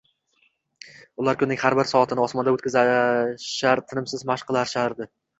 [1.23, 5.07] Ular kunning har bir soatini osmonda o‘tkazishar, tinimsiz mashq qilishardi.